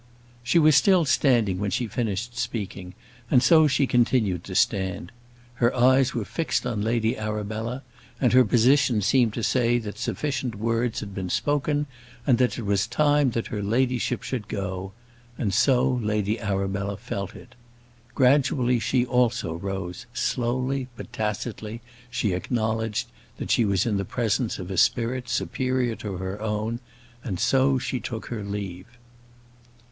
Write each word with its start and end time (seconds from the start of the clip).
She 0.41 0.57
was 0.57 0.75
still 0.75 1.05
standing 1.05 1.59
when 1.59 1.69
she 1.69 1.85
finished 1.85 2.35
speaking, 2.35 2.95
and 3.29 3.43
so 3.43 3.67
she 3.67 3.85
continued 3.85 4.43
to 4.45 4.55
stand. 4.55 5.11
Her 5.61 5.75
eyes 5.75 6.15
were 6.15 6.25
fixed 6.25 6.65
on 6.65 6.81
Lady 6.81 7.15
Arabella, 7.15 7.83
and 8.19 8.33
her 8.33 8.43
position 8.43 9.03
seemed 9.03 9.35
to 9.35 9.43
say 9.43 9.77
that 9.77 9.99
sufficient 9.99 10.55
words 10.55 11.01
had 11.01 11.13
been 11.13 11.29
spoken, 11.29 11.85
and 12.25 12.39
that 12.39 12.57
it 12.57 12.63
was 12.63 12.87
time 12.87 13.29
that 13.37 13.45
her 13.53 13.61
ladyship 13.61 14.23
should 14.23 14.47
go; 14.47 14.91
and 15.37 15.53
so 15.53 15.87
Lady 16.01 16.39
Arabella 16.39 16.97
felt 16.97 17.35
it. 17.35 17.53
Gradually 18.15 18.79
she 18.79 19.05
also 19.05 19.53
rose; 19.53 20.07
slowly, 20.15 20.87
but 20.95 21.13
tacitly, 21.13 21.79
she 22.09 22.33
acknowledged 22.33 23.05
that 23.37 23.51
she 23.51 23.65
was 23.65 23.85
in 23.85 23.97
the 23.97 24.03
presence 24.03 24.57
of 24.57 24.71
a 24.71 24.77
spirit 24.77 25.29
superior 25.29 25.93
to 25.97 26.13
her 26.17 26.41
own; 26.41 26.79
and 27.23 27.39
so 27.39 27.77
she 27.77 27.99
took 27.99 28.25
her 28.29 28.43
leave. 28.43 28.87